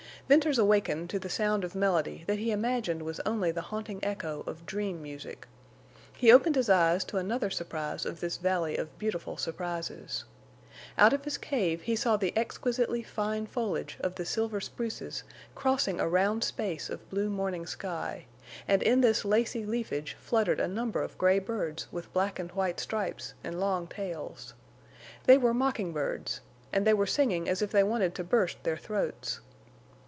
Venters 0.27 0.57
awakened 0.57 1.09
to 1.09 1.19
the 1.19 1.27
sound 1.29 1.65
of 1.65 1.75
melody 1.75 2.23
that 2.25 2.39
he 2.39 2.51
imagined 2.51 3.01
was 3.01 3.19
only 3.25 3.51
the 3.51 3.63
haunting 3.63 3.99
echo 4.01 4.45
of 4.47 4.65
dream 4.65 5.01
music. 5.03 5.45
He 6.15 6.31
opened 6.31 6.55
his 6.55 6.69
eyes 6.69 7.03
to 7.05 7.17
another 7.17 7.49
surprise 7.49 8.05
of 8.05 8.21
this 8.21 8.37
valley 8.37 8.77
of 8.77 8.97
beautiful 8.97 9.35
surprises. 9.35 10.23
Out 10.97 11.11
of 11.11 11.25
his 11.25 11.37
cave 11.37 11.81
he 11.81 11.97
saw 11.97 12.15
the 12.15 12.31
exquisitely 12.37 13.03
fine 13.03 13.45
foliage 13.45 13.97
of 13.99 14.15
the 14.15 14.23
silver 14.23 14.61
spruces 14.61 15.23
crossing 15.53 15.99
a 15.99 16.07
round 16.07 16.45
space 16.45 16.89
of 16.89 17.09
blue 17.09 17.29
morning 17.29 17.65
sky; 17.65 18.23
and 18.69 18.81
in 18.81 19.01
this 19.01 19.25
lacy 19.25 19.65
leafage 19.65 20.15
fluttered 20.17 20.61
a 20.61 20.67
number 20.67 21.01
of 21.03 21.17
gray 21.17 21.39
birds 21.39 21.89
with 21.91 22.13
black 22.13 22.39
and 22.39 22.53
white 22.53 22.79
stripes 22.79 23.33
and 23.43 23.59
long 23.59 23.85
tails. 23.85 24.53
They 25.25 25.37
were 25.37 25.53
mocking 25.53 25.91
birds, 25.91 26.39
and 26.71 26.87
they 26.87 26.93
were 26.93 27.05
singing 27.05 27.49
as 27.49 27.61
if 27.61 27.71
they 27.73 27.83
wanted 27.83 28.15
to 28.15 28.23
burst 28.23 28.63
their 28.63 28.77
throats. 28.77 29.41